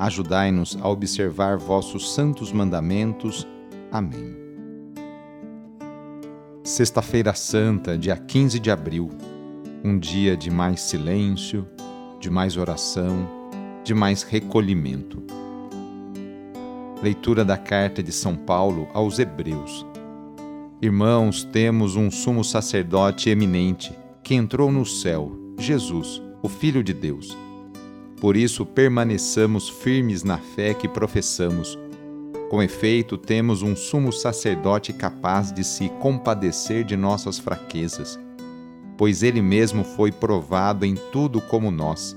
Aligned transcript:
Ajudai-nos 0.00 0.78
a 0.80 0.88
observar 0.88 1.58
vossos 1.58 2.14
santos 2.14 2.50
mandamentos. 2.50 3.46
Amém. 3.92 4.34
Sexta-feira 6.64 7.34
Santa, 7.34 7.98
dia 7.98 8.16
15 8.16 8.58
de 8.58 8.70
abril, 8.70 9.10
um 9.84 9.98
dia 9.98 10.38
de 10.38 10.50
mais 10.50 10.80
silêncio, 10.80 11.68
de 12.18 12.30
mais 12.30 12.56
oração, 12.56 13.28
de 13.84 13.92
mais 13.92 14.22
recolhimento. 14.22 15.22
Leitura 17.02 17.44
da 17.44 17.58
carta 17.58 18.02
de 18.02 18.10
São 18.10 18.34
Paulo 18.34 18.88
aos 18.94 19.18
Hebreus. 19.18 19.84
Irmãos, 20.80 21.44
temos 21.44 21.94
um 21.94 22.10
sumo 22.10 22.42
sacerdote 22.42 23.28
eminente 23.28 23.92
que 24.22 24.34
entrou 24.34 24.72
no 24.72 24.86
céu, 24.86 25.30
Jesus, 25.58 26.22
o 26.42 26.48
Filho 26.48 26.82
de 26.82 26.94
Deus 26.94 27.36
por 28.20 28.36
isso, 28.36 28.66
permaneçamos 28.66 29.68
firmes 29.68 30.22
na 30.22 30.36
fé 30.36 30.74
que 30.74 30.86
professamos. 30.86 31.78
Com 32.50 32.62
efeito, 32.62 33.16
temos 33.16 33.62
um 33.62 33.74
sumo 33.74 34.12
sacerdote 34.12 34.92
capaz 34.92 35.50
de 35.50 35.64
se 35.64 35.88
compadecer 36.00 36.84
de 36.84 36.96
nossas 36.96 37.38
fraquezas, 37.38 38.18
pois 38.98 39.22
ele 39.22 39.40
mesmo 39.40 39.82
foi 39.82 40.12
provado 40.12 40.84
em 40.84 40.96
tudo 41.10 41.40
como 41.40 41.70
nós, 41.70 42.14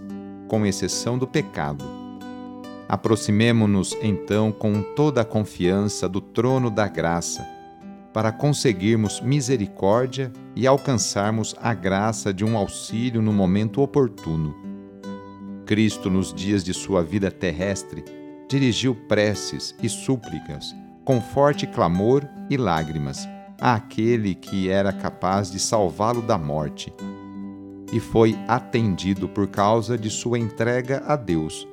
com 0.49 0.65
exceção 0.65 1.17
do 1.17 1.25
pecado. 1.25 1.85
Aproximemo-nos 2.89 3.95
então 4.01 4.51
com 4.51 4.81
toda 4.81 5.21
a 5.21 5.25
confiança 5.25 6.09
do 6.09 6.19
trono 6.19 6.69
da 6.69 6.87
graça, 6.87 7.47
para 8.11 8.31
conseguirmos 8.31 9.21
misericórdia 9.21 10.33
e 10.55 10.67
alcançarmos 10.67 11.55
a 11.61 11.73
graça 11.73 12.33
de 12.33 12.43
um 12.43 12.57
auxílio 12.57 13.21
no 13.21 13.31
momento 13.31 13.81
oportuno. 13.81 14.72
Cristo, 15.65 16.09
nos 16.09 16.33
dias 16.33 16.63
de 16.63 16.73
sua 16.73 17.03
vida 17.03 17.31
terrestre, 17.31 18.03
dirigiu 18.49 18.93
preces 18.93 19.75
e 19.81 19.89
súplicas, 19.89 20.75
com 21.03 21.21
forte 21.21 21.65
clamor 21.65 22.27
e 22.49 22.57
lágrimas, 22.57 23.27
àquele 23.59 24.35
que 24.35 24.69
era 24.69 24.91
capaz 24.91 25.49
de 25.51 25.59
salvá-lo 25.59 26.21
da 26.21 26.37
morte. 26.37 26.93
E 27.91 27.99
foi 27.99 28.37
atendido 28.47 29.29
por 29.29 29.47
causa 29.47 29.97
de 29.97 30.09
sua 30.09 30.37
entrega 30.37 31.03
a 31.05 31.15
Deus. 31.15 31.67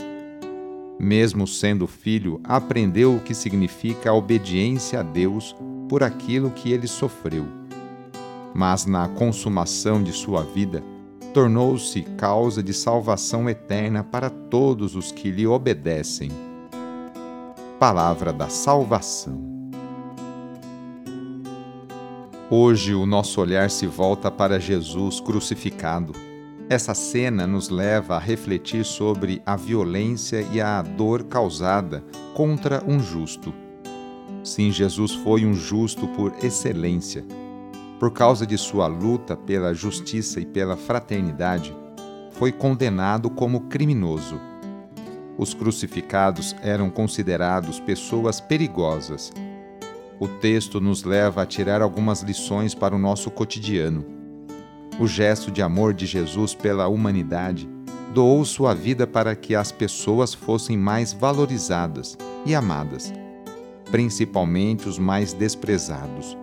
Mesmo 0.98 1.47
sendo 1.47 1.86
filho, 1.86 2.41
aprendeu 2.44 3.16
o 3.16 3.20
que 3.20 3.34
significa 3.34 4.10
a 4.10 4.15
obediência 4.15 5.00
a 5.00 5.03
Deus 5.03 5.56
por 5.88 6.03
aquilo 6.03 6.50
que 6.50 6.72
ele 6.72 6.86
sofreu. 6.86 7.47
Mas 8.54 8.84
na 8.84 9.09
consumação 9.09 10.03
de 10.03 10.12
sua 10.12 10.42
vida, 10.42 10.82
tornou-se 11.32 12.02
causa 12.16 12.62
de 12.62 12.74
salvação 12.74 13.48
eterna 13.48 14.02
para 14.02 14.28
todos 14.28 14.96
os 14.96 15.12
que 15.12 15.30
lhe 15.30 15.46
obedecem. 15.46 16.30
Palavra 17.78 18.32
da 18.32 18.48
Salvação. 18.48 19.48
Hoje 22.50 22.94
o 22.94 23.06
nosso 23.06 23.41
olhar 23.41 23.70
se 23.70 23.86
volta 23.86 24.28
para 24.28 24.58
Jesus 24.58 25.20
crucificado. 25.20 26.12
Essa 26.68 26.94
cena 26.94 27.47
nos 27.47 27.68
leva 27.68 28.16
a 28.16 28.18
refletir 28.18 28.84
sobre 28.84 29.41
a 29.47 29.54
violência 29.54 30.44
e 30.52 30.60
a 30.60 30.82
dor 30.82 31.24
causada 31.24 32.04
contra 32.34 32.82
um 32.86 32.98
justo. 33.00 33.54
Sim, 34.42 34.72
Jesus 34.72 35.12
foi 35.12 35.44
um 35.44 35.54
justo 35.54 36.08
por 36.08 36.32
excelência 36.42 37.24
por 38.00 38.11
causa 38.12 38.47
de 38.47 38.56
sua 38.56 38.87
luta 38.87 39.37
pela 39.37 39.75
justiça 39.75 40.41
e 40.41 40.47
pela 40.47 40.75
fraternidade, 40.75 41.77
foi 42.33 42.50
condenado 42.50 43.28
como 43.28 43.69
criminoso. 43.69 44.41
Os 45.37 45.53
crucificados 45.53 46.56
eram 46.62 46.89
considerados 46.89 47.78
pessoas 47.78 48.41
perigosas. 48.41 49.31
O 50.19 50.27
texto 50.27 50.81
nos 50.81 51.05
leva 51.05 51.43
a 51.43 51.47
tirar 51.47 51.83
algumas 51.83 52.22
lições 52.22 52.75
para 52.75 52.97
o 52.97 52.99
nosso 52.99 53.31
cotidiano. 53.31 54.03
O 54.99 55.06
gesto 55.06 55.50
de 55.50 55.60
amor 55.60 55.93
de 55.93 56.06
Jesus 56.06 56.55
pela 56.55 56.89
humanidade 56.89 57.69
doou 58.15 58.43
sua 58.47 58.72
vida 58.72 59.06
para 59.06 59.37
que 59.37 59.55
as 59.55 59.71
pessoas 59.71 60.33
fossem 60.33 60.77
mais 60.77 61.12
valorizadas 61.12 62.16
e 62.47 62.55
amadas, 62.55 63.12
principalmente 63.91 64.89
os 64.89 64.99
mais 64.99 65.34
desprezados. 65.34 66.34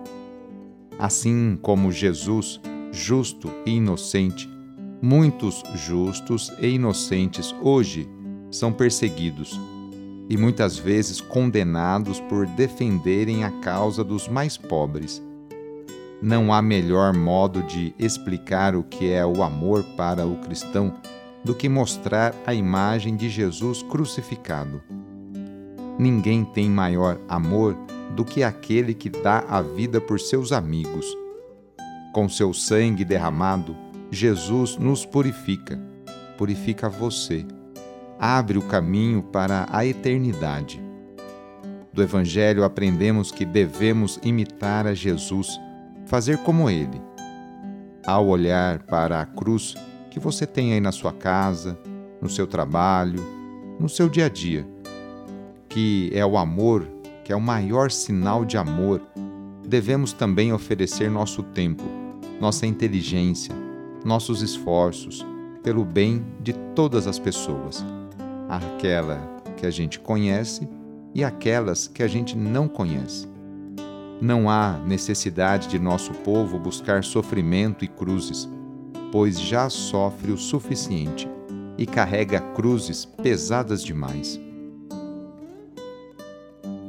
Assim 0.98 1.56
como 1.62 1.92
Jesus, 1.92 2.60
justo 2.90 3.50
e 3.64 3.70
inocente, 3.70 4.50
muitos 5.00 5.62
justos 5.76 6.52
e 6.60 6.70
inocentes 6.70 7.54
hoje 7.62 8.08
são 8.50 8.72
perseguidos 8.72 9.60
e 10.28 10.36
muitas 10.36 10.76
vezes 10.76 11.20
condenados 11.20 12.20
por 12.20 12.46
defenderem 12.46 13.44
a 13.44 13.50
causa 13.60 14.02
dos 14.02 14.26
mais 14.26 14.56
pobres. 14.56 15.22
Não 16.20 16.52
há 16.52 16.60
melhor 16.60 17.14
modo 17.14 17.62
de 17.62 17.94
explicar 17.96 18.74
o 18.74 18.82
que 18.82 19.12
é 19.12 19.24
o 19.24 19.42
amor 19.42 19.84
para 19.96 20.26
o 20.26 20.36
cristão 20.38 20.96
do 21.44 21.54
que 21.54 21.68
mostrar 21.68 22.34
a 22.44 22.52
imagem 22.52 23.14
de 23.14 23.28
Jesus 23.28 23.82
crucificado. 23.84 24.82
Ninguém 25.96 26.44
tem 26.44 26.68
maior 26.68 27.20
amor 27.28 27.76
do 28.18 28.24
que 28.24 28.42
aquele 28.42 28.94
que 28.94 29.08
dá 29.08 29.44
a 29.48 29.62
vida 29.62 30.00
por 30.00 30.18
seus 30.18 30.50
amigos. 30.50 31.06
Com 32.12 32.28
seu 32.28 32.52
sangue 32.52 33.04
derramado, 33.04 33.76
Jesus 34.10 34.76
nos 34.76 35.06
purifica, 35.06 35.78
purifica 36.36 36.88
você, 36.88 37.46
abre 38.18 38.58
o 38.58 38.62
caminho 38.62 39.22
para 39.22 39.68
a 39.70 39.86
eternidade. 39.86 40.82
Do 41.92 42.02
Evangelho 42.02 42.64
aprendemos 42.64 43.30
que 43.30 43.44
devemos 43.44 44.18
imitar 44.24 44.84
a 44.88 44.94
Jesus, 44.94 45.56
fazer 46.04 46.38
como 46.38 46.68
ele. 46.68 47.00
Ao 48.04 48.26
olhar 48.26 48.80
para 48.82 49.20
a 49.20 49.26
cruz 49.26 49.76
que 50.10 50.18
você 50.18 50.44
tem 50.44 50.72
aí 50.72 50.80
na 50.80 50.90
sua 50.90 51.12
casa, 51.12 51.78
no 52.20 52.28
seu 52.28 52.48
trabalho, 52.48 53.24
no 53.78 53.88
seu 53.88 54.08
dia 54.08 54.26
a 54.26 54.28
dia, 54.28 54.66
que 55.68 56.10
é 56.12 56.26
o 56.26 56.36
amor 56.36 56.97
que 57.28 57.32
é 57.34 57.36
o 57.36 57.40
maior 57.42 57.90
sinal 57.90 58.42
de 58.42 58.56
amor, 58.56 59.02
devemos 59.62 60.14
também 60.14 60.50
oferecer 60.50 61.10
nosso 61.10 61.42
tempo, 61.42 61.84
nossa 62.40 62.66
inteligência, 62.66 63.54
nossos 64.02 64.40
esforços 64.40 65.26
pelo 65.62 65.84
bem 65.84 66.24
de 66.40 66.54
todas 66.74 67.06
as 67.06 67.18
pessoas, 67.18 67.84
aquela 68.48 69.20
que 69.58 69.66
a 69.66 69.70
gente 69.70 70.00
conhece 70.00 70.66
e 71.14 71.22
aquelas 71.22 71.86
que 71.86 72.02
a 72.02 72.08
gente 72.08 72.34
não 72.34 72.66
conhece. 72.66 73.28
Não 74.22 74.48
há 74.48 74.78
necessidade 74.86 75.68
de 75.68 75.78
nosso 75.78 76.14
povo 76.14 76.58
buscar 76.58 77.04
sofrimento 77.04 77.84
e 77.84 77.88
cruzes, 77.88 78.48
pois 79.12 79.38
já 79.38 79.68
sofre 79.68 80.32
o 80.32 80.38
suficiente 80.38 81.28
e 81.76 81.84
carrega 81.84 82.40
cruzes 82.40 83.04
pesadas 83.04 83.84
demais. 83.84 84.47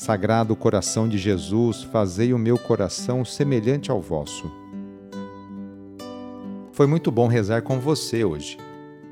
Sagrado 0.00 0.56
coração 0.56 1.06
de 1.06 1.18
Jesus, 1.18 1.82
fazei 1.82 2.32
o 2.32 2.38
meu 2.38 2.56
coração 2.56 3.22
semelhante 3.22 3.90
ao 3.90 4.00
vosso. 4.00 4.50
Foi 6.72 6.86
muito 6.86 7.10
bom 7.10 7.26
rezar 7.26 7.60
com 7.60 7.78
você 7.78 8.24
hoje. 8.24 8.56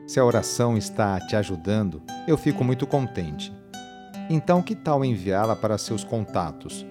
Se 0.07 0.19
a 0.19 0.25
oração 0.25 0.79
está 0.79 1.21
te 1.21 1.37
ajudando, 1.37 2.01
eu 2.27 2.39
fico 2.39 2.65
muito 2.65 2.87
contente. 2.87 3.53
Então, 4.31 4.63
que 4.63 4.75
tal 4.75 5.05
enviá-la 5.05 5.55
para 5.55 5.77
seus 5.77 6.05
contatos? 6.05 6.87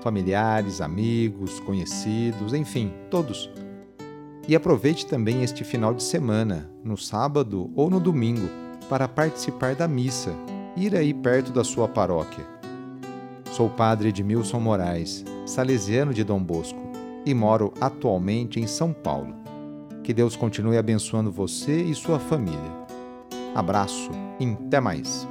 Familiares, 0.00 0.80
amigos, 0.80 1.58
conhecidos, 1.58 2.54
enfim, 2.54 2.94
todos. 3.10 3.50
E 4.46 4.54
aproveite 4.54 5.06
também 5.06 5.42
este 5.42 5.64
final 5.64 5.92
de 5.92 6.04
semana, 6.04 6.70
no 6.84 6.96
sábado 6.96 7.68
ou 7.74 7.90
no 7.90 7.98
domingo, 7.98 8.48
para 8.88 9.08
participar 9.08 9.74
da 9.74 9.88
missa, 9.88 10.32
ir 10.76 10.94
aí 10.94 11.12
perto 11.12 11.50
da 11.50 11.64
sua 11.64 11.88
paróquia. 11.88 12.59
Sou 13.60 13.68
padre 13.68 14.08
Edmilson 14.08 14.58
Moraes, 14.58 15.22
salesiano 15.44 16.14
de 16.14 16.24
Dom 16.24 16.42
Bosco, 16.42 16.80
e 17.26 17.34
moro 17.34 17.74
atualmente 17.78 18.58
em 18.58 18.66
São 18.66 18.90
Paulo. 18.90 19.34
Que 20.02 20.14
Deus 20.14 20.34
continue 20.34 20.78
abençoando 20.78 21.30
você 21.30 21.82
e 21.82 21.94
sua 21.94 22.18
família. 22.18 22.72
Abraço 23.54 24.10
e 24.40 24.46
até 24.46 24.80
mais. 24.80 25.28